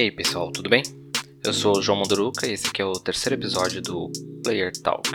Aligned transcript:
E 0.00 0.04
aí 0.04 0.10
pessoal, 0.10 0.50
tudo 0.50 0.70
bem? 0.70 0.82
Eu 1.44 1.52
sou 1.52 1.76
o 1.76 1.82
João 1.82 1.98
Mondoruca 1.98 2.46
e 2.46 2.52
esse 2.52 2.68
aqui 2.68 2.80
é 2.80 2.84
o 2.86 2.94
terceiro 2.94 3.34
episódio 3.34 3.82
do 3.82 4.10
Player 4.42 4.72
Talk. 4.72 5.10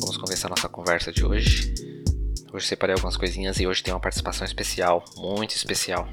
Vamos 0.00 0.16
começar 0.16 0.48
nossa 0.48 0.70
conversa 0.70 1.12
de 1.12 1.22
hoje. 1.22 1.74
Hoje 2.54 2.66
separei 2.66 2.94
algumas 2.94 3.18
coisinhas 3.18 3.60
e 3.60 3.66
hoje 3.66 3.82
tem 3.82 3.92
uma 3.92 4.00
participação 4.00 4.46
especial, 4.46 5.04
muito 5.18 5.54
especial. 5.54 6.08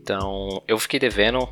Então, 0.00 0.62
eu 0.68 0.78
fiquei 0.78 1.00
devendo, 1.00 1.48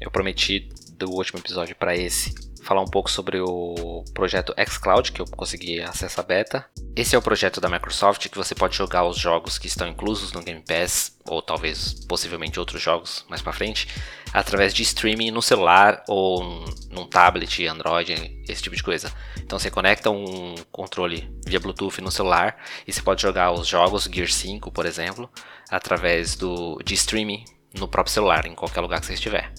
eu 0.00 0.10
prometi 0.10 0.70
do 0.96 1.10
último 1.10 1.40
episódio 1.40 1.76
para 1.76 1.94
esse 1.94 2.32
falar 2.72 2.80
um 2.80 2.86
pouco 2.86 3.10
sobre 3.10 3.38
o 3.38 4.02
projeto 4.14 4.54
xCloud, 4.66 5.12
que 5.12 5.20
eu 5.20 5.26
consegui 5.26 5.82
acesso 5.82 6.18
à 6.18 6.22
beta. 6.22 6.64
Esse 6.96 7.14
é 7.14 7.18
o 7.18 7.22
projeto 7.22 7.60
da 7.60 7.68
Microsoft 7.68 8.30
que 8.30 8.38
você 8.38 8.54
pode 8.54 8.74
jogar 8.74 9.04
os 9.04 9.18
jogos 9.18 9.58
que 9.58 9.66
estão 9.66 9.86
inclusos 9.86 10.32
no 10.32 10.42
Game 10.42 10.62
Pass, 10.66 11.18
ou 11.26 11.42
talvez 11.42 11.92
possivelmente 12.08 12.58
outros 12.58 12.80
jogos 12.80 13.26
mais 13.28 13.42
para 13.42 13.52
frente, 13.52 13.88
através 14.32 14.72
de 14.72 14.82
streaming 14.82 15.30
no 15.30 15.42
celular 15.42 16.02
ou 16.08 16.64
num 16.90 17.06
tablet, 17.06 17.66
Android, 17.66 18.40
esse 18.48 18.62
tipo 18.62 18.74
de 18.74 18.82
coisa. 18.82 19.12
Então 19.38 19.58
você 19.58 19.70
conecta 19.70 20.08
um 20.08 20.54
controle 20.70 21.30
via 21.46 21.60
Bluetooth 21.60 22.00
no 22.00 22.10
celular 22.10 22.56
e 22.86 22.92
você 22.92 23.02
pode 23.02 23.20
jogar 23.20 23.52
os 23.52 23.66
jogos 23.66 24.08
Gear 24.10 24.30
5, 24.30 24.72
por 24.72 24.86
exemplo, 24.86 25.30
através 25.70 26.36
do, 26.36 26.78
de 26.82 26.94
streaming 26.94 27.44
no 27.74 27.86
próprio 27.86 28.14
celular, 28.14 28.46
em 28.46 28.54
qualquer 28.54 28.80
lugar 28.80 28.98
que 28.98 29.06
você 29.06 29.14
estiver. 29.14 29.52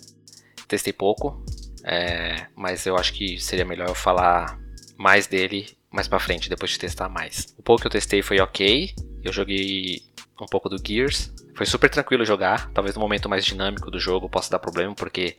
Testei 0.67 0.93
pouco, 0.93 1.45
é, 1.83 2.47
mas 2.55 2.85
eu 2.85 2.95
acho 2.95 3.13
que 3.13 3.39
seria 3.39 3.65
melhor 3.65 3.89
eu 3.89 3.95
falar 3.95 4.57
mais 4.97 5.27
dele 5.27 5.77
mais 5.91 6.07
pra 6.07 6.19
frente, 6.19 6.49
depois 6.49 6.71
de 6.71 6.79
testar 6.79 7.07
mais. 7.07 7.53
O 7.57 7.61
pouco 7.61 7.81
que 7.81 7.87
eu 7.87 7.91
testei 7.91 8.23
foi 8.23 8.39
ok. 8.39 8.95
Eu 9.23 9.31
joguei 9.31 10.01
um 10.41 10.47
pouco 10.47 10.67
do 10.67 10.81
Gears. 10.83 11.31
Foi 11.55 11.67
super 11.67 11.89
tranquilo 11.89 12.25
jogar. 12.25 12.71
Talvez 12.71 12.95
no 12.95 13.01
momento 13.01 13.29
mais 13.29 13.45
dinâmico 13.45 13.91
do 13.91 13.99
jogo 13.99 14.27
possa 14.27 14.49
dar 14.49 14.59
problema, 14.59 14.95
porque 14.95 15.37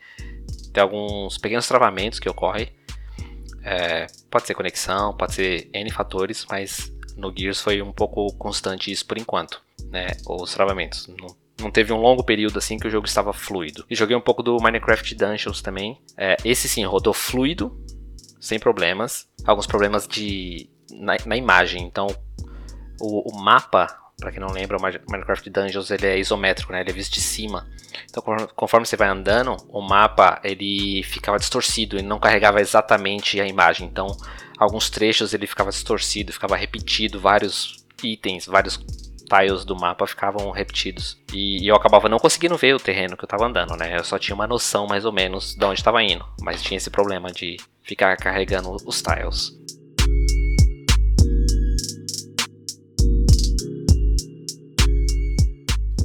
tem 0.72 0.80
alguns 0.80 1.38
pequenos 1.38 1.66
travamentos 1.66 2.20
que 2.20 2.28
ocorrem. 2.28 2.68
É, 3.64 4.06
pode 4.30 4.46
ser 4.46 4.54
conexão, 4.54 5.16
pode 5.16 5.34
ser 5.34 5.68
N 5.72 5.90
fatores, 5.90 6.46
mas 6.48 6.92
no 7.16 7.34
Gears 7.36 7.60
foi 7.60 7.82
um 7.82 7.92
pouco 7.92 8.32
constante 8.36 8.92
isso 8.92 9.06
por 9.06 9.18
enquanto, 9.18 9.60
né? 9.90 10.08
Os 10.28 10.54
travamentos. 10.54 11.08
Não 11.08 11.43
não 11.60 11.70
teve 11.70 11.92
um 11.92 12.00
longo 12.00 12.22
período 12.22 12.58
assim 12.58 12.78
que 12.78 12.86
o 12.86 12.90
jogo 12.90 13.06
estava 13.06 13.32
fluido. 13.32 13.84
E 13.88 13.94
joguei 13.94 14.16
um 14.16 14.20
pouco 14.20 14.42
do 14.42 14.56
Minecraft 14.60 15.14
Dungeons 15.14 15.62
também. 15.62 16.00
É, 16.16 16.36
esse 16.44 16.68
sim 16.68 16.84
rodou 16.84 17.14
fluido, 17.14 17.78
sem 18.40 18.58
problemas. 18.58 19.28
Alguns 19.44 19.66
problemas 19.66 20.06
de 20.06 20.68
na, 20.92 21.16
na 21.26 21.36
imagem. 21.36 21.82
Então, 21.82 22.06
o, 23.00 23.32
o 23.32 23.40
mapa, 23.40 23.86
para 24.18 24.30
quem 24.30 24.40
não 24.40 24.50
lembra, 24.50 24.76
o 24.76 24.80
Minecraft 24.80 25.48
Dungeons 25.50 25.90
ele 25.90 26.06
é 26.06 26.18
isométrico, 26.18 26.72
né? 26.72 26.80
Ele 26.80 26.90
é 26.90 26.94
visto 26.94 27.14
de 27.14 27.20
cima. 27.20 27.68
Então, 28.10 28.22
conforme 28.54 28.86
você 28.86 28.96
vai 28.96 29.08
andando, 29.08 29.56
o 29.68 29.80
mapa 29.80 30.40
ele 30.42 31.02
ficava 31.04 31.38
distorcido, 31.38 31.96
ele 31.96 32.06
não 32.06 32.18
carregava 32.18 32.60
exatamente 32.60 33.40
a 33.40 33.46
imagem. 33.46 33.86
Então, 33.86 34.08
alguns 34.58 34.90
trechos 34.90 35.32
ele 35.32 35.46
ficava 35.46 35.70
distorcido, 35.70 36.32
ficava 36.32 36.56
repetido, 36.56 37.20
vários 37.20 37.84
itens, 38.02 38.46
vários 38.46 38.76
tiles 39.24 39.64
do 39.64 39.74
mapa 39.76 40.06
ficavam 40.06 40.50
repetidos. 40.50 41.18
E, 41.32 41.64
e, 41.64 41.68
eu 41.68 41.74
acabava 41.74 42.08
não 42.08 42.18
conseguindo 42.18 42.56
ver 42.56 42.74
o 42.74 42.80
terreno 42.80 43.16
que 43.16 43.24
eu 43.24 43.26
estava 43.26 43.46
andando, 43.46 43.76
né? 43.76 43.98
Eu 43.98 44.04
só 44.04 44.18
tinha 44.18 44.34
uma 44.34 44.46
noção 44.46 44.86
mais 44.86 45.04
ou 45.04 45.12
menos 45.12 45.54
de 45.54 45.64
onde 45.64 45.80
estava 45.80 46.02
indo. 46.02 46.24
Mas 46.40 46.62
tinha 46.62 46.76
esse 46.76 46.90
problema 46.90 47.30
de 47.30 47.56
ficar 47.82 48.16
carregando 48.16 48.76
os 48.86 49.02
tiles. 49.02 49.52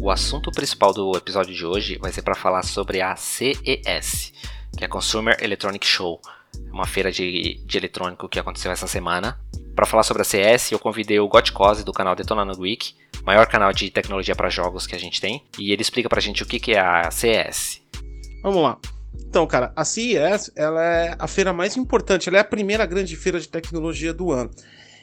O 0.01 0.09
assunto 0.09 0.49
principal 0.51 0.93
do 0.93 1.15
episódio 1.17 1.53
de 1.53 1.65
hoje 1.65 1.97
vai 1.99 2.11
ser 2.11 2.21
para 2.21 2.33
falar 2.33 2.63
sobre 2.63 3.01
a 3.01 3.17
CES, 3.17 4.33
que 4.77 4.83
é 4.83 4.85
a 4.85 4.89
Consumer 4.89 5.37
Electronic 5.41 5.85
Show, 5.85 6.21
uma 6.71 6.87
feira 6.87 7.11
de, 7.11 7.61
de 7.65 7.77
eletrônico 7.77 8.29
que 8.29 8.39
aconteceu 8.39 8.71
essa 8.71 8.87
semana. 8.87 9.37
Para 9.75 9.85
falar 9.85 10.03
sobre 10.03 10.21
a 10.21 10.25
CS, 10.25 10.71
eu 10.71 10.79
convidei 10.79 11.19
o 11.19 11.27
Gotcose 11.27 11.83
do 11.83 11.91
canal 11.91 12.15
Detonando 12.15 12.61
Week, 12.61 12.95
maior 13.25 13.47
canal 13.47 13.71
de 13.73 13.89
tecnologia 13.89 14.35
para 14.35 14.49
jogos 14.49 14.87
que 14.87 14.95
a 14.95 14.99
gente 14.99 15.19
tem, 15.19 15.43
e 15.57 15.71
ele 15.71 15.81
explica 15.81 16.09
pra 16.09 16.21
gente 16.21 16.43
o 16.43 16.45
que, 16.45 16.59
que 16.59 16.73
é 16.73 16.79
a 16.79 17.09
CS. 17.11 17.81
Vamos 18.41 18.61
lá. 18.63 18.77
Então, 19.27 19.45
cara, 19.45 19.71
a 19.75 19.85
CES 19.85 20.51
ela 20.55 20.83
é 20.83 21.15
a 21.19 21.27
feira 21.27 21.53
mais 21.53 21.77
importante, 21.77 22.29
ela 22.29 22.37
é 22.37 22.41
a 22.41 22.45
primeira 22.45 22.85
grande 22.85 23.15
feira 23.15 23.39
de 23.39 23.47
tecnologia 23.47 24.13
do 24.13 24.31
ano. 24.31 24.49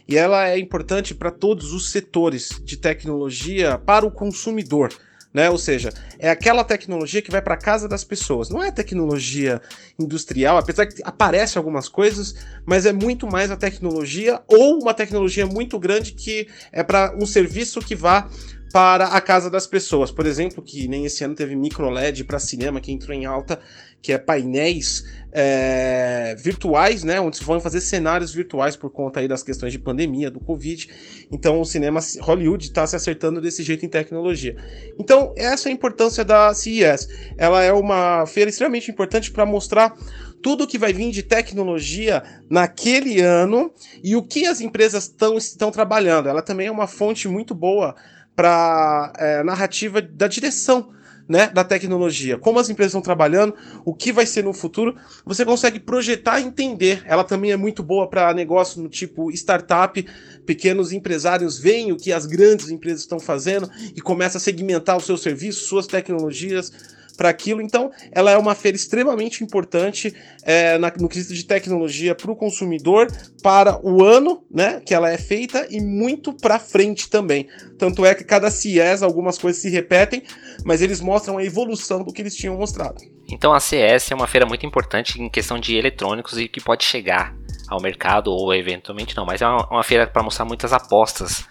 E 0.08 0.16
ela 0.16 0.48
é 0.48 0.58
importante 0.58 1.14
para 1.14 1.30
todos 1.30 1.72
os 1.72 1.90
setores 1.90 2.60
de 2.64 2.76
tecnologia 2.76 3.78
para 3.78 4.06
o 4.06 4.10
consumidor 4.10 4.92
né? 5.36 5.50
Ou 5.50 5.58
seja, 5.58 5.92
é 6.18 6.30
aquela 6.30 6.64
tecnologia 6.64 7.20
que 7.20 7.30
vai 7.30 7.42
para 7.42 7.58
casa 7.58 7.86
das 7.86 8.02
pessoas. 8.02 8.48
Não 8.48 8.64
é 8.64 8.70
tecnologia 8.70 9.60
industrial, 9.98 10.56
apesar 10.56 10.86
que 10.86 11.02
aparece 11.04 11.58
algumas 11.58 11.90
coisas, 11.90 12.34
mas 12.64 12.86
é 12.86 12.92
muito 12.92 13.26
mais 13.26 13.50
a 13.50 13.56
tecnologia 13.56 14.40
ou 14.48 14.80
uma 14.80 14.94
tecnologia 14.94 15.44
muito 15.44 15.78
grande 15.78 16.12
que 16.12 16.48
é 16.72 16.82
para 16.82 17.14
um 17.20 17.26
serviço 17.26 17.80
que 17.80 17.94
vá 17.94 18.30
para 18.72 19.06
a 19.06 19.20
casa 19.20 19.50
das 19.50 19.66
pessoas. 19.66 20.10
Por 20.10 20.26
exemplo, 20.26 20.62
que 20.62 20.88
nem 20.88 21.06
esse 21.06 21.24
ano 21.24 21.34
teve 21.34 21.54
micro 21.54 21.88
LED 21.88 22.24
para 22.24 22.38
cinema 22.38 22.80
que 22.80 22.92
entrou 22.92 23.14
em 23.14 23.24
alta, 23.24 23.60
que 24.02 24.12
é 24.12 24.18
painéis 24.18 25.04
é, 25.32 26.34
virtuais, 26.38 27.02
né, 27.02 27.20
onde 27.20 27.42
vão 27.42 27.60
fazer 27.60 27.80
cenários 27.80 28.32
virtuais 28.32 28.76
por 28.76 28.90
conta 28.90 29.20
aí 29.20 29.28
das 29.28 29.42
questões 29.42 29.72
de 29.72 29.78
pandemia, 29.78 30.30
do 30.30 30.40
Covid. 30.40 30.88
Então 31.30 31.60
o 31.60 31.64
cinema 31.64 32.00
Hollywood 32.20 32.66
está 32.66 32.86
se 32.86 32.96
acertando 32.96 33.40
desse 33.40 33.62
jeito 33.62 33.84
em 33.84 33.88
tecnologia. 33.88 34.56
Então 34.98 35.34
essa 35.36 35.68
é 35.68 35.70
a 35.70 35.74
importância 35.74 36.24
da 36.24 36.52
CES. 36.54 37.08
Ela 37.36 37.62
é 37.62 37.72
uma 37.72 38.26
feira 38.26 38.48
extremamente 38.48 38.90
importante 38.90 39.30
para 39.30 39.44
mostrar 39.44 39.96
tudo 40.42 40.66
que 40.66 40.78
vai 40.78 40.92
vir 40.92 41.10
de 41.10 41.22
tecnologia 41.22 42.22
naquele 42.48 43.20
ano 43.20 43.72
e 44.02 44.14
o 44.14 44.22
que 44.22 44.46
as 44.46 44.60
empresas 44.60 45.08
tão, 45.08 45.36
estão 45.36 45.70
trabalhando. 45.70 46.28
Ela 46.28 46.42
também 46.42 46.68
é 46.68 46.70
uma 46.70 46.86
fonte 46.86 47.26
muito 47.26 47.54
boa 47.54 47.96
para 48.36 49.12
é, 49.18 49.42
narrativa 49.42 50.00
da 50.00 50.28
direção 50.28 50.94
né, 51.28 51.48
da 51.48 51.64
tecnologia, 51.64 52.38
como 52.38 52.58
as 52.58 52.70
empresas 52.70 52.90
estão 52.90 53.02
trabalhando, 53.02 53.54
o 53.84 53.92
que 53.92 54.12
vai 54.12 54.24
ser 54.24 54.44
no 54.44 54.52
futuro, 54.52 54.94
você 55.24 55.44
consegue 55.44 55.80
projetar 55.80 56.40
e 56.40 56.44
entender. 56.44 57.02
Ela 57.04 57.24
também 57.24 57.50
é 57.50 57.56
muito 57.56 57.82
boa 57.82 58.08
para 58.08 58.32
negócio 58.32 58.80
no 58.80 58.88
tipo 58.88 59.30
startup, 59.32 60.04
pequenos 60.44 60.92
empresários 60.92 61.58
veem 61.58 61.90
o 61.90 61.96
que 61.96 62.12
as 62.12 62.26
grandes 62.26 62.70
empresas 62.70 63.00
estão 63.00 63.18
fazendo 63.18 63.68
e 63.94 64.00
começa 64.00 64.38
a 64.38 64.40
segmentar 64.40 64.96
os 64.96 65.04
seus 65.04 65.20
serviços, 65.20 65.66
suas 65.66 65.86
tecnologias 65.86 66.72
para 67.16 67.28
aquilo. 67.28 67.60
Então, 67.60 67.90
ela 68.12 68.30
é 68.30 68.36
uma 68.36 68.54
feira 68.54 68.76
extremamente 68.76 69.42
importante 69.42 70.14
é, 70.42 70.78
na, 70.78 70.92
no 70.98 71.08
quesito 71.08 71.34
de 71.34 71.44
tecnologia 71.44 72.14
para 72.14 72.30
o 72.30 72.36
consumidor, 72.36 73.08
para 73.42 73.80
o 73.84 74.04
ano 74.04 74.44
né, 74.50 74.80
que 74.84 74.94
ela 74.94 75.10
é 75.10 75.18
feita 75.18 75.66
e 75.70 75.80
muito 75.80 76.32
para 76.32 76.58
frente 76.58 77.08
também. 77.08 77.48
Tanto 77.78 78.04
é 78.04 78.14
que 78.14 78.24
cada 78.24 78.50
CES 78.50 79.02
algumas 79.02 79.38
coisas 79.38 79.60
se 79.60 79.70
repetem, 79.70 80.22
mas 80.64 80.82
eles 80.82 81.00
mostram 81.00 81.38
a 81.38 81.44
evolução 81.44 82.02
do 82.02 82.12
que 82.12 82.22
eles 82.22 82.36
tinham 82.36 82.56
mostrado. 82.56 83.00
Então 83.28 83.52
a 83.52 83.60
CES 83.60 84.10
é 84.10 84.14
uma 84.14 84.26
feira 84.26 84.46
muito 84.46 84.64
importante 84.64 85.20
em 85.20 85.28
questão 85.28 85.58
de 85.58 85.74
eletrônicos 85.76 86.38
e 86.38 86.48
que 86.48 86.60
pode 86.60 86.84
chegar 86.84 87.34
ao 87.68 87.80
mercado 87.80 88.30
ou 88.30 88.54
eventualmente 88.54 89.16
não, 89.16 89.26
mas 89.26 89.42
é 89.42 89.46
uma, 89.46 89.66
uma 89.68 89.82
feira 89.82 90.06
para 90.06 90.22
mostrar 90.22 90.44
muitas 90.44 90.72
apostas 90.72 91.44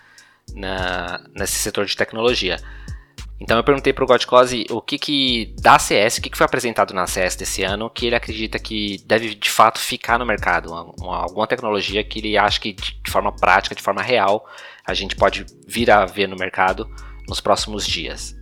na, 0.53 1.23
nesse 1.35 1.53
setor 1.53 1.85
de 1.85 1.95
tecnologia. 1.95 2.57
Então 3.39 3.57
eu 3.57 3.63
perguntei 3.63 3.91
pro 3.91 4.05
Godcose 4.05 4.65
o 4.69 4.81
que 4.81 4.97
que 4.97 5.53
da 5.59 5.77
CS, 5.77 6.17
o 6.17 6.21
que, 6.21 6.29
que 6.29 6.37
foi 6.37 6.45
apresentado 6.45 6.93
na 6.93 7.05
CS 7.05 7.35
desse 7.35 7.63
ano, 7.63 7.89
que 7.89 8.05
ele 8.05 8.15
acredita 8.15 8.57
que 8.57 8.97
deve 9.05 9.35
de 9.35 9.49
fato 9.49 9.79
ficar 9.79 10.17
no 10.17 10.25
mercado, 10.25 10.71
uma, 10.97 11.17
alguma 11.17 11.45
tecnologia 11.45 12.03
que 12.03 12.19
ele 12.19 12.37
acha 12.37 12.59
que 12.61 12.71
de 12.71 13.11
forma 13.11 13.35
prática, 13.35 13.75
de 13.75 13.81
forma 13.81 14.01
real, 14.01 14.47
a 14.85 14.93
gente 14.93 15.15
pode 15.15 15.45
vir 15.67 15.91
a 15.91 16.05
ver 16.05 16.27
no 16.27 16.37
mercado 16.37 16.89
nos 17.27 17.41
próximos 17.41 17.85
dias. 17.85 18.35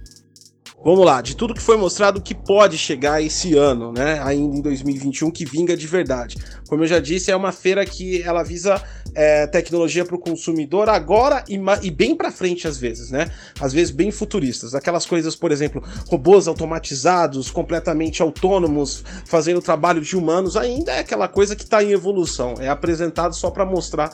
Vamos 0.83 1.05
lá, 1.05 1.21
de 1.21 1.33
tudo 1.33 1.53
que 1.53 1.61
foi 1.61 1.77
mostrado, 1.77 2.19
que 2.19 2.35
pode 2.35 2.77
chegar 2.77 3.21
esse 3.21 3.55
ano, 3.55 3.93
né? 3.93 4.19
Ainda 4.21 4.57
em 4.57 4.61
2021, 4.61 5.31
que 5.31 5.45
vinga 5.45 5.77
de 5.77 5.87
verdade. 5.87 6.35
Como 6.67 6.83
eu 6.83 6.87
já 6.87 6.99
disse, 6.99 7.31
é 7.31 7.35
uma 7.35 7.53
feira 7.53 7.85
que 7.85 8.21
ela 8.21 8.43
visa 8.43 8.83
é, 9.15 9.47
tecnologia 9.47 10.03
para 10.03 10.17
o 10.17 10.19
consumidor 10.19 10.89
agora 10.89 11.41
e, 11.47 11.57
e 11.83 11.89
bem 11.89 12.13
para 12.13 12.33
frente 12.33 12.67
às 12.67 12.77
vezes, 12.77 13.11
né? 13.11 13.31
Às 13.61 13.71
vezes 13.71 13.91
bem 13.91 14.11
futuristas. 14.11 14.75
Aquelas 14.75 15.05
coisas, 15.05 15.37
por 15.37 15.53
exemplo, 15.53 15.81
robôs 16.09 16.49
automatizados, 16.49 17.49
completamente 17.49 18.21
autônomos, 18.21 19.05
fazendo 19.25 19.61
trabalho 19.61 20.01
de 20.01 20.17
humanos, 20.17 20.57
ainda 20.57 20.91
é 20.91 20.99
aquela 20.99 21.29
coisa 21.29 21.55
que 21.55 21.63
está 21.63 21.81
em 21.81 21.91
evolução. 21.91 22.55
É 22.59 22.67
apresentado 22.67 23.33
só 23.33 23.49
para 23.49 23.65
mostrar 23.65 24.11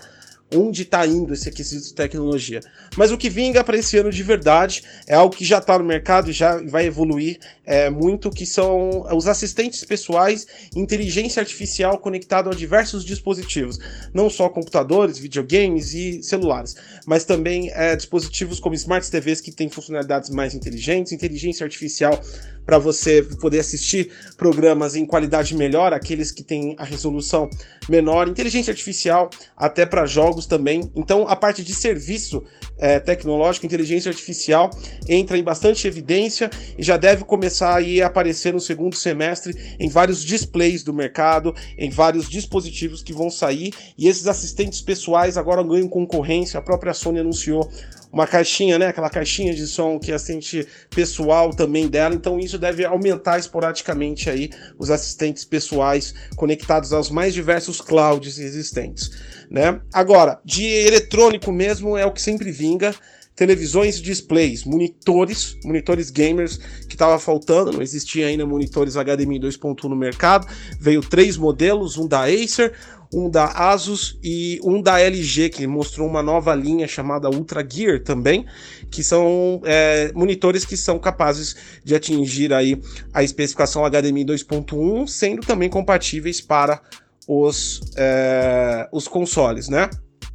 onde 0.53 0.83
está 0.83 1.05
indo 1.05 1.33
esse 1.33 1.47
aquecimento 1.49 1.85
de 1.85 1.93
tecnologia. 1.93 2.59
Mas 2.97 3.11
o 3.11 3.17
que 3.17 3.29
vinga 3.29 3.63
para 3.63 3.77
esse 3.77 3.97
ano 3.97 4.11
de 4.11 4.23
verdade 4.23 4.83
é 5.07 5.15
algo 5.15 5.35
que 5.35 5.45
já 5.45 5.59
está 5.59 5.77
no 5.77 5.85
mercado 5.85 6.29
e 6.29 6.33
já 6.33 6.57
vai 6.63 6.85
evoluir 6.85 7.39
é, 7.65 7.89
muito, 7.89 8.31
que 8.31 8.45
são 8.45 9.05
os 9.15 9.27
assistentes 9.27 9.83
pessoais, 9.83 10.47
inteligência 10.75 11.39
artificial 11.39 11.99
conectado 11.99 12.49
a 12.49 12.53
diversos 12.53 13.05
dispositivos, 13.05 13.77
não 14.13 14.29
só 14.29 14.49
computadores, 14.49 15.19
videogames 15.19 15.93
e 15.93 16.23
celulares, 16.23 16.75
mas 17.05 17.25
também 17.25 17.69
é, 17.71 17.95
dispositivos 17.95 18.59
como 18.59 18.73
smart 18.73 19.09
TVs 19.09 19.41
que 19.41 19.51
têm 19.51 19.69
funcionalidades 19.69 20.29
mais 20.29 20.55
inteligentes, 20.55 21.11
inteligência 21.11 21.63
artificial 21.63 22.19
para 22.65 22.77
você 22.77 23.23
poder 23.41 23.59
assistir 23.59 24.11
programas 24.37 24.95
em 24.95 25.03
qualidade 25.03 25.55
melhor, 25.55 25.91
aqueles 25.91 26.31
que 26.31 26.43
têm 26.43 26.75
a 26.77 26.83
resolução 26.83 27.49
menor, 27.89 28.27
inteligência 28.27 28.69
artificial 28.69 29.29
até 29.57 29.87
para 29.87 30.05
jogos 30.05 30.38
também. 30.45 30.91
Então, 30.95 31.27
a 31.27 31.35
parte 31.35 31.63
de 31.63 31.73
serviço 31.73 32.43
é, 32.77 32.99
tecnológico, 32.99 33.65
inteligência 33.65 34.09
artificial 34.09 34.69
entra 35.07 35.37
em 35.37 35.43
bastante 35.43 35.87
evidência 35.87 36.49
e 36.77 36.83
já 36.83 36.97
deve 36.97 37.23
começar 37.23 37.81
a 37.81 38.05
aparecer 38.05 38.53
no 38.53 38.59
segundo 38.59 38.95
semestre 38.95 39.75
em 39.79 39.89
vários 39.89 40.23
displays 40.23 40.83
do 40.83 40.93
mercado, 40.93 41.53
em 41.77 41.89
vários 41.89 42.29
dispositivos 42.29 43.03
que 43.03 43.13
vão 43.13 43.29
sair 43.29 43.73
e 43.97 44.07
esses 44.07 44.27
assistentes 44.27 44.81
pessoais 44.81 45.37
agora 45.37 45.63
ganham 45.63 45.87
concorrência. 45.87 46.59
A 46.59 46.63
própria 46.63 46.93
Sony 46.93 47.19
anunciou 47.19 47.69
uma 48.11 48.25
caixinha, 48.25 48.79
né? 48.79 48.87
Aquela 48.87 49.09
caixinha 49.09 49.53
de 49.53 49.67
som 49.67 49.99
que 49.99 50.11
é 50.11 50.15
assistente 50.15 50.67
pessoal 50.89 51.51
também 51.51 51.87
dela. 51.87 52.15
Então 52.15 52.39
isso 52.39 52.57
deve 52.57 52.85
aumentar 52.85 53.37
esporadicamente 53.37 54.29
aí 54.29 54.49
os 54.77 54.89
assistentes 54.89 55.45
pessoais 55.45 56.13
conectados 56.35 56.91
aos 56.93 57.09
mais 57.09 57.33
diversos 57.33 57.81
clouds 57.81 58.39
existentes, 58.39 59.11
né? 59.49 59.79
Agora, 59.93 60.39
de 60.43 60.65
eletrônico 60.65 61.51
mesmo 61.51 61.97
é 61.97 62.05
o 62.05 62.11
que 62.11 62.21
sempre 62.21 62.51
vinga 62.51 62.93
televisões 63.39 64.01
displays, 64.01 64.65
monitores, 64.65 65.57
monitores 65.63 66.09
gamers 66.09 66.57
que 66.57 66.95
estava 66.95 67.17
faltando, 67.17 67.71
não 67.71 67.81
existia 67.81 68.27
ainda 68.27 68.45
monitores 68.45 68.95
HDMI 68.95 69.39
2.1 69.39 69.85
no 69.85 69.95
mercado. 69.95 70.45
Veio 70.77 70.99
três 70.99 71.37
modelos, 71.37 71.97
um 71.97 72.05
da 72.05 72.25
Acer, 72.25 72.73
um 73.13 73.29
da 73.29 73.45
Asus 73.45 74.19
e 74.21 74.59
um 74.61 74.81
da 74.81 74.99
LG, 74.99 75.51
que 75.51 75.65
mostrou 75.65 76.05
uma 76.05 76.21
nova 76.21 76.53
linha 76.53 76.85
chamada 76.85 77.29
Ultra 77.29 77.65
Gear 77.65 78.03
também, 78.03 78.45
que 78.91 79.01
são 79.01 79.61
é, 79.63 80.11
monitores 80.13 80.65
que 80.65 80.75
são 80.75 80.99
capazes 80.99 81.55
de 81.81 81.95
atingir 81.95 82.51
aí 82.51 82.77
a 83.13 83.23
especificação 83.23 83.85
HDMI 83.85 84.25
2.1, 84.25 85.07
sendo 85.07 85.43
também 85.43 85.69
compatíveis 85.69 86.41
para 86.41 86.81
os, 87.25 87.79
é, 87.95 88.89
os 88.91 89.07
consoles, 89.07 89.69
né? 89.69 89.89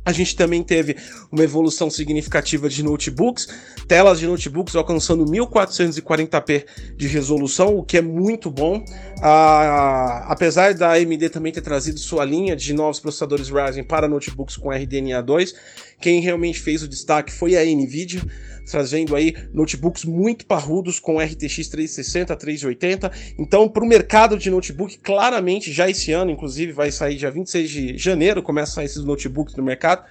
A 0.04 0.12
gente 0.12 0.36
também 0.36 0.62
teve 0.62 0.96
uma 1.32 1.42
evolução 1.42 1.88
significativa 1.88 2.68
de 2.68 2.82
notebooks, 2.82 3.48
telas 3.88 4.18
de 4.18 4.26
notebooks 4.26 4.76
alcançando 4.76 5.24
1440p 5.24 6.66
de 6.96 7.06
resolução, 7.06 7.76
o 7.76 7.82
que 7.82 7.96
é 7.96 8.02
muito 8.02 8.50
bom. 8.50 8.84
Ah, 9.22 10.26
apesar 10.28 10.74
da 10.74 10.92
AMD 10.92 11.30
também 11.30 11.52
ter 11.52 11.62
trazido 11.62 11.98
sua 11.98 12.24
linha 12.24 12.54
de 12.54 12.74
novos 12.74 13.00
processadores 13.00 13.48
Ryzen 13.48 13.84
para 13.84 14.06
notebooks 14.06 14.56
com 14.56 14.70
RDNA 14.70 15.22
2, 15.22 15.54
quem 16.00 16.20
realmente 16.20 16.60
fez 16.60 16.82
o 16.82 16.88
destaque 16.88 17.32
foi 17.32 17.56
a 17.56 17.64
Nvidia 17.64 18.22
trazendo 18.70 19.14
aí 19.14 19.34
notebooks 19.52 20.04
muito 20.04 20.46
parrudos 20.46 20.98
com 20.98 21.18
RTX 21.18 21.68
360, 21.68 22.36
380. 22.36 23.12
Então, 23.38 23.68
para 23.68 23.84
o 23.84 23.86
mercado 23.86 24.38
de 24.38 24.50
notebook, 24.50 24.98
claramente 24.98 25.72
já 25.72 25.88
esse 25.88 26.12
ano, 26.12 26.30
inclusive, 26.30 26.72
vai 26.72 26.90
sair 26.90 27.16
dia 27.16 27.30
26 27.30 27.70
de 27.70 27.98
janeiro, 27.98 28.42
começa 28.42 28.72
a 28.72 28.74
sair 28.76 28.86
esses 28.86 29.04
notebooks 29.04 29.54
no 29.56 29.62
mercado. 29.62 30.04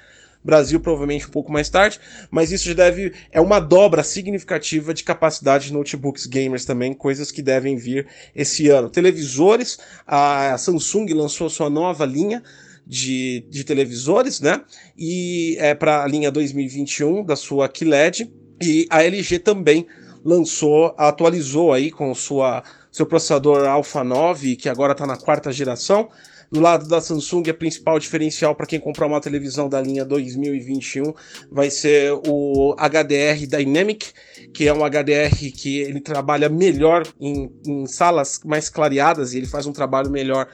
Brasil 0.44 0.80
provavelmente 0.80 1.26
um 1.26 1.30
pouco 1.30 1.52
mais 1.52 1.70
tarde, 1.70 2.00
mas 2.30 2.52
isso 2.52 2.66
já 2.66 2.74
deve 2.74 3.14
é 3.32 3.40
uma 3.40 3.62
dobra 3.62 4.04
significativa 4.04 4.94
de 4.94 5.04
capacidade 5.04 5.68
de 5.68 5.74
notebooks 5.74 6.26
gamers 6.26 6.66
também, 6.66 6.94
coisas 6.94 7.32
que 7.32 7.42
devem 7.42 7.78
vir 7.78 8.08
esse 8.36 8.68
ano. 8.68 8.90
Televisores, 8.90 9.80
a 10.06 10.58
Samsung 10.58 11.14
lançou 11.14 11.50
sua 11.50 11.70
nova 11.70 12.06
linha 12.06 12.44
de, 12.86 13.46
de 13.50 13.64
televisores, 13.64 14.42
né? 14.42 14.62
E 14.98 15.56
é 15.60 15.74
para 15.74 16.04
a 16.04 16.08
linha 16.08 16.30
2021 16.30 17.24
da 17.24 17.38
sua 17.38 17.70
QLED 17.70 18.30
e 18.62 18.88
a 18.90 19.04
LG 19.04 19.40
também 19.40 19.86
lançou, 20.24 20.94
atualizou 20.98 21.74
aí 21.74 21.92
com 21.92 22.14
sua, 22.16 22.64
seu 22.92 23.06
processador 23.06 23.68
Alpha 23.68 24.04
9, 24.04 24.56
que 24.56 24.70
agora 24.70 24.94
está 24.94 25.06
na 25.06 25.18
quarta 25.18 25.52
geração. 25.52 26.10
Do 26.52 26.60
lado 26.60 26.88
da 26.88 27.02
Samsung, 27.02 27.50
a 27.50 27.54
principal 27.54 27.98
diferencial 27.98 28.54
para 28.54 28.68
quem 28.68 28.80
comprar 28.80 29.08
uma 29.08 29.20
televisão 29.20 29.68
da 29.68 29.82
linha 29.82 30.06
2021 30.06 31.12
vai 31.52 31.72
ser 31.72 32.14
o 32.28 32.76
HDR 32.76 33.48
Dynamic, 33.48 34.12
que 34.54 34.68
é 34.68 34.74
um 34.74 34.86
HDR 34.86 35.52
que 35.52 35.80
ele 35.80 36.00
trabalha 36.00 36.50
melhor 36.50 37.08
em, 37.20 37.52
em 37.66 37.88
salas 37.88 38.40
mais 38.46 38.70
clareadas 38.70 39.34
e 39.34 39.38
ele 39.38 39.48
faz 39.48 39.66
um 39.66 39.74
trabalho 39.74 40.12
melhor 40.12 40.48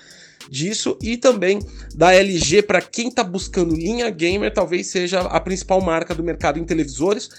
disso 0.49 0.97
e 1.01 1.17
também 1.17 1.59
da 1.93 2.13
LG 2.13 2.63
para 2.63 2.81
quem 2.81 3.09
está 3.09 3.23
buscando 3.23 3.75
linha 3.75 4.09
gamer, 4.09 4.53
talvez 4.53 4.87
seja 4.87 5.19
a 5.19 5.39
principal 5.41 5.81
marca 5.81 6.15
do 6.15 6.23
mercado 6.23 6.57
em 6.57 6.63
televisores 6.63 7.29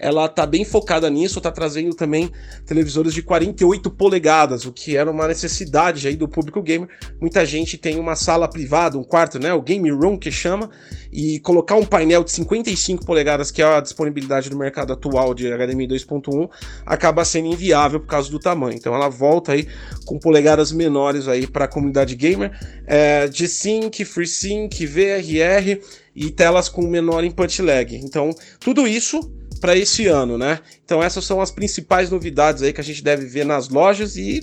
ela 0.00 0.26
tá 0.28 0.46
bem 0.46 0.64
focada 0.64 1.10
nisso, 1.10 1.40
tá 1.42 1.52
trazendo 1.52 1.94
também 1.94 2.32
televisores 2.64 3.12
de 3.12 3.22
48 3.22 3.90
polegadas, 3.90 4.64
o 4.64 4.72
que 4.72 4.96
era 4.96 5.10
uma 5.10 5.28
necessidade 5.28 6.08
aí 6.08 6.16
do 6.16 6.26
público 6.26 6.62
gamer. 6.62 6.88
Muita 7.20 7.44
gente 7.44 7.76
tem 7.76 8.00
uma 8.00 8.16
sala 8.16 8.48
privada, 8.48 8.96
um 8.96 9.04
quarto, 9.04 9.38
né, 9.38 9.52
o 9.52 9.60
game 9.60 9.90
room 9.90 10.18
que 10.18 10.32
chama, 10.32 10.70
e 11.12 11.38
colocar 11.40 11.74
um 11.74 11.84
painel 11.84 12.24
de 12.24 12.30
55 12.30 13.04
polegadas, 13.04 13.50
que 13.50 13.60
é 13.60 13.66
a 13.66 13.80
disponibilidade 13.80 14.48
do 14.48 14.56
mercado 14.56 14.94
atual 14.94 15.34
de 15.34 15.50
HDMI 15.50 15.86
2.1, 15.86 16.48
acaba 16.86 17.22
sendo 17.22 17.48
inviável 17.48 18.00
por 18.00 18.06
causa 18.06 18.30
do 18.30 18.38
tamanho. 18.38 18.76
Então 18.76 18.94
ela 18.94 19.10
volta 19.10 19.52
aí 19.52 19.68
com 20.06 20.18
polegadas 20.18 20.72
menores 20.72 21.28
aí 21.28 21.46
para 21.46 21.66
a 21.66 21.68
comunidade 21.68 22.16
gamer, 22.16 22.52
é, 22.86 23.28
G-Sync, 23.30 24.02
FreeSync, 24.02 24.86
VRR 24.86 25.78
e 26.16 26.30
telas 26.30 26.70
com 26.70 26.82
menor 26.86 27.22
input 27.22 27.60
lag. 27.60 27.94
Então 27.94 28.30
tudo 28.58 28.86
isso 28.86 29.30
para 29.60 29.76
esse 29.76 30.06
ano, 30.06 30.38
né? 30.38 30.60
Então 30.84 31.02
essas 31.02 31.24
são 31.24 31.40
as 31.40 31.50
principais 31.50 32.10
novidades 32.10 32.62
aí 32.62 32.72
que 32.72 32.80
a 32.80 32.84
gente 32.84 33.02
deve 33.02 33.26
ver 33.26 33.44
nas 33.44 33.68
lojas 33.68 34.16
e 34.16 34.40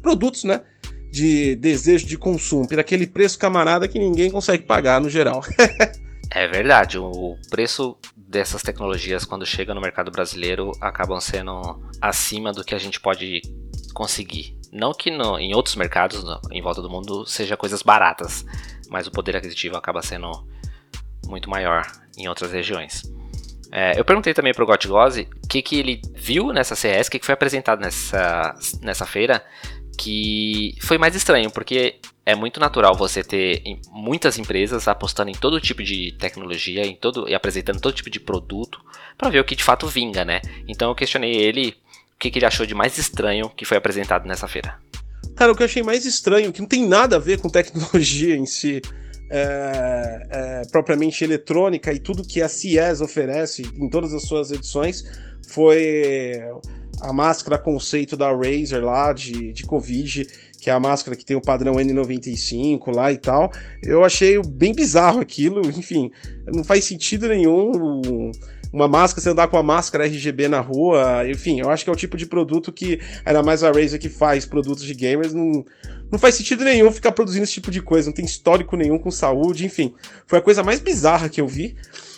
produtos, 0.00 0.44
né? 0.44 0.62
De 1.10 1.56
desejo 1.56 2.06
de 2.06 2.16
consumo, 2.16 2.66
por 2.66 2.78
aquele 2.78 3.06
preço 3.06 3.38
camarada 3.38 3.88
que 3.88 3.98
ninguém 3.98 4.30
consegue 4.30 4.64
pagar 4.64 5.00
no 5.00 5.10
geral. 5.10 5.42
é 6.30 6.48
verdade, 6.48 6.98
o 6.98 7.36
preço 7.50 7.98
dessas 8.16 8.62
tecnologias 8.62 9.26
quando 9.26 9.44
chega 9.44 9.74
no 9.74 9.80
mercado 9.80 10.10
brasileiro 10.10 10.72
acabam 10.80 11.20
sendo 11.20 11.60
acima 12.00 12.50
do 12.50 12.64
que 12.64 12.74
a 12.74 12.78
gente 12.78 12.98
pode 12.98 13.42
conseguir. 13.92 14.56
Não 14.72 14.94
que 14.94 15.10
no, 15.10 15.38
em 15.38 15.54
outros 15.54 15.76
mercados 15.76 16.24
em 16.50 16.62
volta 16.62 16.80
do 16.80 16.88
mundo 16.88 17.26
seja 17.26 17.58
coisas 17.58 17.82
baratas, 17.82 18.42
mas 18.88 19.06
o 19.06 19.10
poder 19.10 19.36
aquisitivo 19.36 19.76
acaba 19.76 20.00
sendo 20.00 20.30
muito 21.26 21.50
maior 21.50 21.86
em 22.16 22.26
outras 22.26 22.52
regiões. 22.52 23.02
É, 23.74 23.98
eu 23.98 24.04
perguntei 24.04 24.34
também 24.34 24.52
pro 24.52 24.66
Gotgose 24.66 25.26
o 25.42 25.48
que, 25.48 25.62
que 25.62 25.78
ele 25.78 26.02
viu 26.14 26.52
nessa 26.52 26.76
CS, 26.76 27.06
o 27.06 27.10
que, 27.10 27.18
que 27.18 27.24
foi 27.24 27.32
apresentado 27.32 27.80
nessa, 27.80 28.54
nessa 28.82 29.06
feira, 29.06 29.42
que 29.98 30.76
foi 30.82 30.98
mais 30.98 31.16
estranho, 31.16 31.50
porque 31.50 31.96
é 32.26 32.34
muito 32.34 32.60
natural 32.60 32.94
você 32.94 33.24
ter 33.24 33.62
muitas 33.90 34.38
empresas 34.38 34.86
apostando 34.86 35.30
em 35.30 35.34
todo 35.34 35.58
tipo 35.58 35.82
de 35.82 36.12
tecnologia 36.18 36.84
em 36.84 36.94
todo, 36.94 37.26
e 37.26 37.34
apresentando 37.34 37.80
todo 37.80 37.94
tipo 37.94 38.10
de 38.10 38.20
produto 38.20 38.78
para 39.16 39.30
ver 39.30 39.40
o 39.40 39.44
que 39.44 39.56
de 39.56 39.64
fato 39.64 39.86
vinga, 39.86 40.22
né? 40.22 40.42
Então 40.68 40.90
eu 40.90 40.94
questionei 40.94 41.34
ele 41.34 41.74
o 42.14 42.18
que, 42.18 42.30
que 42.30 42.38
ele 42.38 42.46
achou 42.46 42.66
de 42.66 42.74
mais 42.74 42.98
estranho 42.98 43.48
que 43.56 43.64
foi 43.64 43.78
apresentado 43.78 44.28
nessa 44.28 44.46
feira. 44.46 44.78
Cara, 45.34 45.50
o 45.50 45.56
que 45.56 45.62
eu 45.62 45.66
achei 45.66 45.82
mais 45.82 46.04
estranho, 46.04 46.52
que 46.52 46.60
não 46.60 46.68
tem 46.68 46.86
nada 46.86 47.16
a 47.16 47.18
ver 47.18 47.40
com 47.40 47.48
tecnologia 47.48 48.36
em 48.36 48.44
si, 48.44 48.82
é, 49.34 50.26
é, 50.30 50.62
propriamente 50.70 51.24
eletrônica 51.24 51.90
e 51.90 51.98
tudo 51.98 52.22
que 52.22 52.42
a 52.42 52.48
CIES 52.48 53.00
oferece 53.00 53.62
em 53.62 53.88
todas 53.88 54.12
as 54.12 54.24
suas 54.24 54.50
edições 54.50 55.04
foi 55.48 56.38
a 57.00 57.12
máscara 57.14 57.58
conceito 57.58 58.14
da 58.14 58.30
Razer 58.30 58.84
lá 58.84 59.12
de, 59.14 59.54
de 59.54 59.64
Covid, 59.64 60.26
que 60.60 60.68
é 60.68 60.72
a 60.72 60.78
máscara 60.78 61.16
que 61.16 61.24
tem 61.24 61.36
o 61.36 61.40
padrão 61.40 61.74
N95 61.74 62.94
lá 62.94 63.10
e 63.10 63.16
tal. 63.16 63.50
Eu 63.82 64.04
achei 64.04 64.40
bem 64.42 64.74
bizarro 64.74 65.20
aquilo, 65.20 65.66
enfim, 65.66 66.10
não 66.46 66.62
faz 66.62 66.84
sentido 66.84 67.26
nenhum 67.26 68.30
uma 68.72 68.88
máscara, 68.88 69.22
você 69.22 69.30
andar 69.30 69.48
com 69.48 69.56
a 69.56 69.62
máscara 69.62 70.06
RGB 70.06 70.48
na 70.48 70.60
rua, 70.60 71.28
enfim, 71.28 71.60
eu 71.60 71.68
acho 71.70 71.84
que 71.84 71.90
é 71.90 71.92
o 71.92 71.96
tipo 71.96 72.16
de 72.16 72.26
produto 72.26 72.72
que, 72.72 72.98
ainda 73.24 73.42
mais 73.42 73.62
a 73.62 73.70
Razer 73.70 74.00
que 74.00 74.08
faz 74.08 74.46
produtos 74.46 74.84
de 74.84 74.94
gamers, 74.94 75.34
não, 75.34 75.64
não 76.10 76.18
faz 76.18 76.34
sentido 76.36 76.64
nenhum 76.64 76.90
ficar 76.90 77.12
produzindo 77.12 77.44
esse 77.44 77.52
tipo 77.52 77.70
de 77.70 77.82
coisa, 77.82 78.08
não 78.08 78.14
tem 78.14 78.24
histórico 78.24 78.76
nenhum 78.76 78.98
com 78.98 79.10
saúde, 79.10 79.66
enfim. 79.66 79.94
Foi 80.26 80.38
a 80.38 80.42
coisa 80.42 80.62
mais 80.62 80.80
bizarra 80.80 81.28
que 81.28 81.40
eu 81.40 81.46
vi 81.46 81.76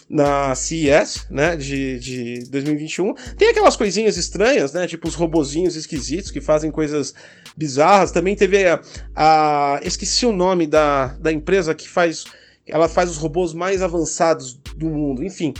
na 0.08 0.54
CES, 0.54 1.26
né, 1.30 1.56
de, 1.56 1.98
de 1.98 2.50
2021. 2.50 3.14
Tem 3.36 3.48
aquelas 3.48 3.76
coisinhas 3.76 4.16
estranhas, 4.16 4.72
né, 4.72 4.86
tipo 4.86 5.08
os 5.08 5.14
robozinhos 5.14 5.76
esquisitos 5.76 6.30
que 6.30 6.40
fazem 6.40 6.70
coisas 6.70 7.14
bizarras. 7.56 8.12
Também 8.12 8.36
teve 8.36 8.66
a, 8.66 8.80
a 9.16 9.80
esqueci 9.82 10.26
o 10.26 10.32
nome 10.32 10.66
da, 10.66 11.08
da 11.18 11.32
empresa 11.32 11.74
que 11.74 11.88
faz 11.88 12.24
ela 12.66 12.88
faz 12.88 13.10
os 13.10 13.18
robôs 13.18 13.52
mais 13.52 13.82
avançados 13.82 14.54
do 14.76 14.86
mundo, 14.86 15.22
enfim. 15.22 15.52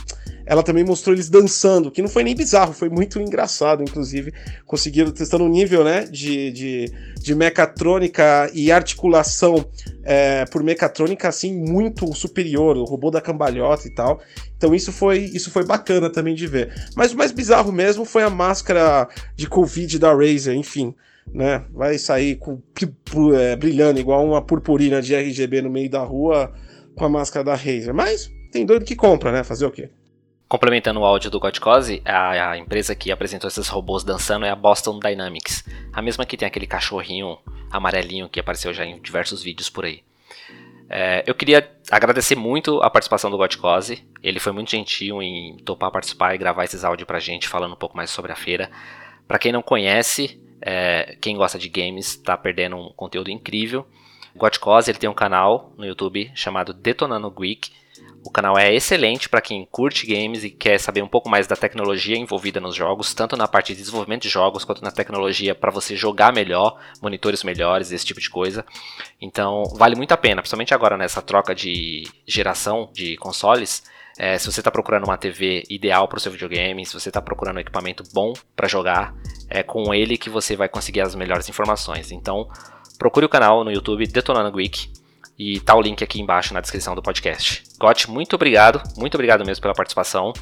Ela 0.45 0.61
também 0.63 0.83
mostrou 0.83 1.15
eles 1.15 1.29
dançando, 1.29 1.89
que 1.89 2.01
não 2.01 2.09
foi 2.09 2.23
nem 2.23 2.35
bizarro, 2.35 2.73
foi 2.73 2.89
muito 2.89 3.19
engraçado, 3.19 3.83
inclusive. 3.83 4.33
Conseguiram 4.65 5.11
testando 5.11 5.43
um 5.43 5.49
nível, 5.49 5.83
né, 5.83 6.03
de, 6.03 6.51
de, 6.51 6.91
de 7.19 7.35
mecatrônica 7.35 8.49
e 8.53 8.71
articulação 8.71 9.65
é, 10.03 10.45
por 10.45 10.63
mecatrônica, 10.63 11.27
assim, 11.27 11.53
muito 11.53 12.13
superior, 12.13 12.77
o 12.77 12.83
robô 12.83 13.09
da 13.09 13.21
cambalhota 13.21 13.87
e 13.87 13.91
tal. 13.91 14.19
Então 14.57 14.73
isso 14.75 14.91
foi, 14.91 15.19
isso 15.19 15.49
foi 15.49 15.65
bacana 15.65 16.09
também 16.09 16.35
de 16.35 16.47
ver. 16.47 16.73
Mas 16.95 17.11
o 17.13 17.17
mais 17.17 17.31
bizarro 17.31 17.71
mesmo 17.71 18.05
foi 18.05 18.23
a 18.23 18.29
máscara 18.29 19.07
de 19.35 19.47
Covid 19.47 19.97
da 19.99 20.13
Razer, 20.13 20.55
enfim 20.55 20.93
né? 21.33 21.63
Vai 21.73 21.97
sair 21.97 22.35
com, 22.35 22.61
é, 23.35 23.55
brilhando 23.55 23.99
igual 23.99 24.25
uma 24.25 24.41
purpurina 24.41 25.01
de 25.01 25.15
RGB 25.15 25.61
no 25.61 25.69
meio 25.69 25.89
da 25.89 26.03
rua 26.03 26.53
com 26.95 27.05
a 27.05 27.09
máscara 27.09 27.43
da 27.43 27.55
Razer. 27.55 27.93
Mas 27.93 28.31
tem 28.51 28.65
doido 28.65 28.85
que 28.85 28.95
compra, 28.95 29.31
né? 29.31 29.43
Fazer 29.43 29.65
o 29.65 29.71
quê? 29.71 29.89
Complementando 30.47 30.99
o 30.99 31.05
áudio 31.05 31.31
do 31.31 31.39
Godcose, 31.39 32.03
a, 32.05 32.51
a, 32.51 32.57
empresa 32.57 32.93
que 32.93 33.11
apresentou 33.11 33.47
esses 33.47 33.67
robôs 33.67 34.03
dançando 34.03 34.45
é 34.45 34.51
a 34.51 34.55
Boston 34.55 34.99
Dynamics, 34.99 35.65
a 35.91 36.03
mesma 36.03 36.25
que 36.25 36.37
tem 36.37 36.47
aquele 36.47 36.67
cachorrinho 36.67 37.39
amarelinho 37.71 38.29
que 38.29 38.39
apareceu 38.39 38.71
já 38.71 38.85
em 38.85 39.01
diversos 39.01 39.41
vídeos 39.41 39.71
por 39.71 39.85
aí. 39.85 40.03
É, 40.87 41.23
eu 41.25 41.33
queria 41.33 41.67
agradecer 41.89 42.35
muito 42.35 42.79
a 42.83 42.91
participação 42.91 43.31
do 43.31 43.37
Godcose, 43.37 44.07
ele 44.21 44.39
foi 44.39 44.51
muito 44.51 44.69
gentil 44.69 45.19
em 45.21 45.57
topar 45.65 45.89
participar 45.89 46.35
e 46.35 46.37
gravar 46.37 46.63
esses 46.63 46.83
áudios 46.83 47.07
pra 47.07 47.19
gente, 47.19 47.47
falando 47.47 47.73
um 47.73 47.77
pouco 47.77 47.97
mais 47.97 48.11
sobre 48.11 48.31
a 48.31 48.35
feira. 48.35 48.69
Para 49.27 49.39
quem 49.39 49.51
não 49.51 49.63
conhece, 49.63 50.39
é, 50.61 51.17
quem 51.19 51.35
gosta 51.35 51.57
de 51.57 51.69
games 51.69 52.09
está 52.09 52.37
perdendo 52.37 52.75
um 52.75 52.93
conteúdo 52.95 53.31
incrível. 53.31 53.87
O 54.37 54.79
ele 54.89 54.97
tem 54.97 55.09
um 55.09 55.13
canal 55.13 55.71
no 55.77 55.85
YouTube 55.85 56.29
chamado 56.35 56.73
Detonando 56.73 57.31
Geek. 57.31 57.71
O 58.21 58.29
canal 58.29 58.57
é 58.57 58.73
excelente 58.73 59.29
para 59.29 59.39
quem 59.39 59.65
curte 59.71 60.05
games 60.05 60.43
e 60.43 60.49
quer 60.49 60.77
saber 60.77 61.01
um 61.01 61.07
pouco 61.07 61.29
mais 61.29 61.47
da 61.47 61.55
tecnologia 61.55 62.17
envolvida 62.17 62.59
nos 62.59 62.75
jogos, 62.75 63.13
tanto 63.13 63.37
na 63.37 63.47
parte 63.47 63.73
de 63.73 63.79
desenvolvimento 63.79 64.23
de 64.23 64.29
jogos 64.29 64.65
quanto 64.65 64.83
na 64.83 64.91
tecnologia 64.91 65.55
para 65.55 65.71
você 65.71 65.95
jogar 65.95 66.33
melhor, 66.33 66.77
monitores 67.01 67.43
melhores, 67.43 67.93
esse 67.93 68.05
tipo 68.05 68.19
de 68.19 68.29
coisa. 68.29 68.65
Então, 69.21 69.63
vale 69.75 69.95
muito 69.95 70.11
a 70.11 70.17
pena, 70.17 70.41
principalmente 70.41 70.73
agora 70.73 70.97
nessa 70.97 71.21
troca 71.21 71.55
de 71.55 72.03
geração 72.27 72.89
de 72.91 73.15
consoles. 73.17 73.83
É, 74.17 74.37
se 74.37 74.51
você 74.51 74.59
está 74.59 74.71
procurando 74.71 75.05
uma 75.05 75.17
TV 75.17 75.63
ideal 75.69 76.07
para 76.07 76.17
o 76.17 76.19
seu 76.19 76.31
videogame, 76.31 76.85
se 76.85 76.93
você 76.93 77.09
está 77.09 77.21
procurando 77.21 77.57
um 77.57 77.61
equipamento 77.61 78.03
bom 78.13 78.33
para 78.55 78.67
jogar, 78.67 79.13
é 79.49 79.63
com 79.63 79.93
ele 79.93 80.17
que 80.17 80.29
você 80.29 80.55
vai 80.57 80.67
conseguir 80.67 81.01
as 81.01 81.15
melhores 81.15 81.47
informações. 81.47 82.11
Então, 82.11 82.49
procure 82.97 83.25
o 83.25 83.29
canal 83.29 83.63
no 83.63 83.71
YouTube 83.71 84.07
Detonando 84.07 84.55
Geek 84.57 84.89
e 85.37 85.59
tá 85.59 85.75
o 85.75 85.81
link 85.81 86.03
aqui 86.03 86.21
embaixo 86.21 86.53
na 86.53 86.61
descrição 86.61 86.95
do 86.95 87.01
podcast. 87.01 87.63
Got, 87.79 88.09
muito 88.09 88.35
obrigado, 88.35 88.81
muito 88.97 89.15
obrigado 89.15 89.45
mesmo 89.45 89.61
pela 89.61 89.73
participação. 89.73 90.33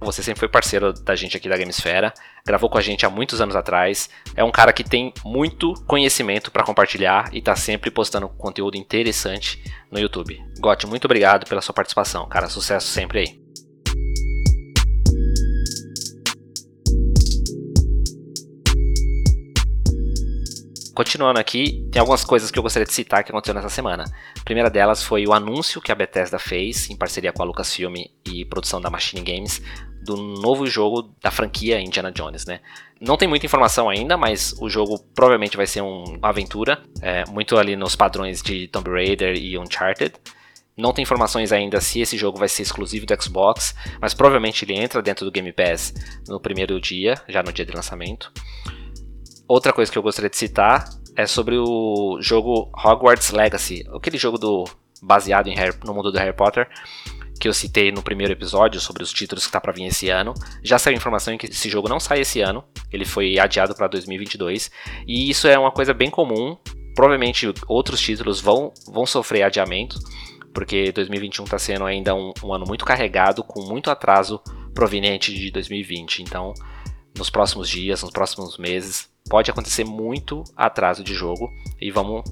Você 0.00 0.22
sempre 0.22 0.40
foi 0.40 0.48
parceiro 0.48 0.92
da 0.92 1.14
gente 1.16 1.36
aqui 1.36 1.48
da 1.48 1.56
Gamesfera, 1.56 2.12
gravou 2.44 2.68
com 2.68 2.76
a 2.76 2.82
gente 2.82 3.06
há 3.06 3.10
muitos 3.10 3.40
anos 3.40 3.56
atrás. 3.56 4.10
É 4.34 4.44
um 4.44 4.50
cara 4.50 4.72
que 4.72 4.84
tem 4.84 5.12
muito 5.24 5.72
conhecimento 5.86 6.50
para 6.50 6.64
compartilhar 6.64 7.30
e 7.32 7.40
tá 7.40 7.56
sempre 7.56 7.90
postando 7.90 8.28
conteúdo 8.28 8.76
interessante 8.76 9.62
no 9.90 9.98
YouTube. 9.98 10.38
Got, 10.60 10.86
muito 10.86 11.06
obrigado 11.06 11.48
pela 11.48 11.62
sua 11.62 11.74
participação, 11.74 12.28
cara. 12.28 12.48
Sucesso 12.48 12.88
sempre 12.88 13.20
aí. 13.20 13.45
Continuando 20.96 21.38
aqui, 21.38 21.86
tem 21.92 22.00
algumas 22.00 22.24
coisas 22.24 22.50
que 22.50 22.58
eu 22.58 22.62
gostaria 22.62 22.86
de 22.86 22.92
citar 22.94 23.22
que 23.22 23.30
aconteceu 23.30 23.52
nessa 23.52 23.68
semana. 23.68 24.04
A 24.40 24.42
primeira 24.42 24.70
delas 24.70 25.02
foi 25.02 25.26
o 25.26 25.34
anúncio 25.34 25.78
que 25.78 25.92
a 25.92 25.94
Bethesda 25.94 26.38
fez, 26.38 26.88
em 26.88 26.96
parceria 26.96 27.34
com 27.34 27.42
a 27.42 27.44
Lucasfilm 27.44 27.96
e 28.24 28.46
produção 28.46 28.80
da 28.80 28.88
Machine 28.88 29.20
Games, 29.20 29.60
do 30.02 30.16
novo 30.16 30.66
jogo 30.66 31.14
da 31.20 31.30
franquia 31.30 31.78
Indiana 31.78 32.10
Jones, 32.10 32.46
né? 32.46 32.60
Não 32.98 33.18
tem 33.18 33.28
muita 33.28 33.44
informação 33.44 33.90
ainda, 33.90 34.16
mas 34.16 34.56
o 34.58 34.70
jogo 34.70 34.98
provavelmente 35.14 35.54
vai 35.54 35.66
ser 35.66 35.82
um, 35.82 36.02
uma 36.16 36.30
aventura, 36.30 36.82
é, 37.02 37.26
muito 37.26 37.58
ali 37.58 37.76
nos 37.76 37.94
padrões 37.94 38.40
de 38.40 38.66
Tomb 38.68 38.88
Raider 38.88 39.36
e 39.36 39.58
Uncharted. 39.58 40.14
Não 40.74 40.94
tem 40.94 41.02
informações 41.02 41.52
ainda 41.52 41.78
se 41.78 42.00
esse 42.00 42.16
jogo 42.16 42.38
vai 42.38 42.48
ser 42.48 42.62
exclusivo 42.62 43.04
do 43.04 43.22
Xbox, 43.22 43.74
mas 44.00 44.14
provavelmente 44.14 44.64
ele 44.64 44.72
entra 44.72 45.02
dentro 45.02 45.26
do 45.26 45.30
Game 45.30 45.52
Pass 45.52 45.92
no 46.26 46.40
primeiro 46.40 46.80
dia, 46.80 47.20
já 47.28 47.42
no 47.42 47.52
dia 47.52 47.66
de 47.66 47.72
lançamento. 47.74 48.32
Outra 49.48 49.72
coisa 49.72 49.90
que 49.90 49.96
eu 49.96 50.02
gostaria 50.02 50.28
de 50.28 50.36
citar 50.36 50.88
é 51.16 51.24
sobre 51.24 51.56
o 51.56 52.18
jogo 52.20 52.70
Hogwarts 52.76 53.30
Legacy, 53.30 53.84
aquele 53.94 54.18
jogo 54.18 54.36
do 54.38 54.64
baseado 55.00 55.48
Harry, 55.50 55.74
no 55.84 55.94
mundo 55.94 56.10
do 56.10 56.18
Harry 56.18 56.34
Potter, 56.34 56.68
que 57.40 57.46
eu 57.46 57.54
citei 57.54 57.92
no 57.92 58.02
primeiro 58.02 58.32
episódio 58.32 58.80
sobre 58.80 59.02
os 59.02 59.12
títulos 59.12 59.44
que 59.44 59.48
está 59.48 59.60
para 59.60 59.72
vir 59.72 59.86
esse 59.86 60.08
ano. 60.08 60.34
Já 60.64 60.78
saiu 60.78 60.96
informação 60.96 61.32
em 61.32 61.38
que 61.38 61.46
esse 61.46 61.68
jogo 61.68 61.88
não 61.88 62.00
sai 62.00 62.20
esse 62.20 62.40
ano, 62.40 62.64
ele 62.92 63.04
foi 63.04 63.38
adiado 63.38 63.74
para 63.74 63.86
2022, 63.86 64.70
e 65.06 65.30
isso 65.30 65.46
é 65.46 65.56
uma 65.58 65.70
coisa 65.70 65.94
bem 65.94 66.10
comum. 66.10 66.56
Provavelmente 66.94 67.52
outros 67.68 68.00
títulos 68.00 68.40
vão, 68.40 68.72
vão 68.88 69.06
sofrer 69.06 69.42
adiamento, 69.42 69.98
porque 70.52 70.90
2021 70.90 71.44
está 71.44 71.58
sendo 71.58 71.84
ainda 71.84 72.14
um, 72.14 72.32
um 72.42 72.52
ano 72.52 72.64
muito 72.66 72.84
carregado, 72.84 73.44
com 73.44 73.62
muito 73.62 73.90
atraso 73.90 74.40
proveniente 74.74 75.32
de 75.32 75.50
2020. 75.50 76.22
Então, 76.22 76.52
nos 77.16 77.30
próximos 77.30 77.68
dias, 77.68 78.02
nos 78.02 78.10
próximos 78.10 78.56
meses, 78.56 79.14
pode 79.28 79.50
acontecer 79.50 79.84
muito 79.84 80.44
atraso 80.56 81.02
de 81.02 81.14
jogo 81.14 81.50
e 81.80 81.90
vamos 81.90 82.24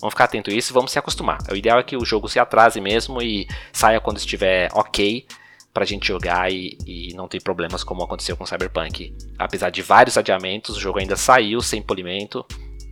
Vamos 0.00 0.14
ficar 0.14 0.24
atento 0.24 0.50
a 0.50 0.54
isso 0.54 0.72
vamos 0.72 0.90
se 0.90 0.98
acostumar. 0.98 1.38
O 1.52 1.54
ideal 1.54 1.78
é 1.78 1.82
que 1.82 1.94
o 1.94 2.04
jogo 2.06 2.26
se 2.26 2.38
atrase 2.38 2.80
mesmo 2.80 3.20
e 3.20 3.46
saia 3.70 4.00
quando 4.00 4.16
estiver 4.16 4.70
ok 4.72 5.26
pra 5.74 5.84
gente 5.84 6.08
jogar 6.08 6.50
e, 6.50 6.76
e, 6.86 7.12
não 7.14 7.28
ter 7.28 7.42
problemas 7.42 7.84
como 7.84 8.02
aconteceu 8.02 8.36
com 8.36 8.46
Cyberpunk. 8.46 9.14
Apesar 9.38 9.70
de 9.70 9.82
vários 9.82 10.16
adiamentos, 10.16 10.76
o 10.76 10.80
jogo 10.80 10.98
ainda 10.98 11.16
saiu 11.16 11.60
sem 11.60 11.82
polimento, 11.82 12.44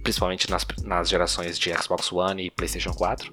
principalmente 0.02 0.50
nas, 0.50 0.66
nas 0.84 1.08
gerações 1.08 1.58
de 1.58 1.72
Xbox 1.82 2.12
One 2.12 2.44
e 2.44 2.50
PlayStation 2.50 2.92
4. 2.92 3.32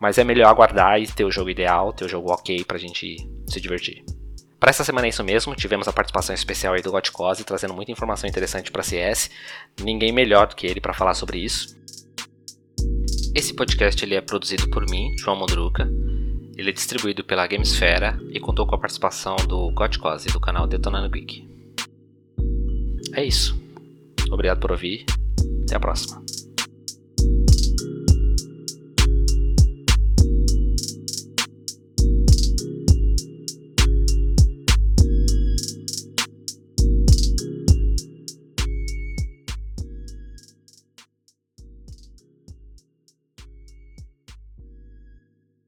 Mas 0.00 0.16
é 0.16 0.24
melhor 0.24 0.48
aguardar 0.48 1.00
e 1.00 1.06
ter 1.06 1.24
o 1.24 1.30
jogo 1.30 1.50
ideal, 1.50 1.92
ter 1.92 2.06
o 2.06 2.08
jogo 2.08 2.32
ok 2.32 2.64
pra 2.64 2.78
gente 2.78 3.16
se 3.46 3.60
divertir. 3.60 4.02
Para 4.58 4.70
essa 4.70 4.82
semana 4.82 5.06
é 5.06 5.10
isso 5.10 5.22
mesmo, 5.22 5.54
tivemos 5.54 5.86
a 5.86 5.92
participação 5.92 6.34
especial 6.34 6.74
aí 6.74 6.82
do 6.82 6.90
Gotcose, 6.90 7.44
trazendo 7.44 7.74
muita 7.74 7.92
informação 7.92 8.28
interessante 8.28 8.72
para 8.72 8.82
CS. 8.82 9.30
Ninguém 9.80 10.10
melhor 10.10 10.48
do 10.48 10.56
que 10.56 10.66
ele 10.66 10.80
para 10.80 10.92
falar 10.92 11.14
sobre 11.14 11.38
isso. 11.38 11.78
Esse 13.34 13.54
podcast 13.54 14.04
ele 14.04 14.16
é 14.16 14.20
produzido 14.20 14.68
por 14.68 14.84
mim, 14.90 15.14
João 15.18 15.36
Mondruca. 15.36 15.88
Ele 16.56 16.70
é 16.70 16.72
distribuído 16.72 17.22
pela 17.22 17.46
Gamesfera 17.46 18.18
e 18.30 18.40
contou 18.40 18.66
com 18.66 18.74
a 18.74 18.78
participação 18.78 19.36
do 19.36 19.70
Gotcose 19.70 20.28
do 20.28 20.40
canal 20.40 20.66
Detonando 20.66 21.08
Geek. 21.08 21.48
É 23.14 23.24
isso. 23.24 23.56
Obrigado 24.28 24.58
por 24.58 24.72
ouvir. 24.72 25.04
Até 25.62 25.76
a 25.76 25.80
próxima. 25.80 26.20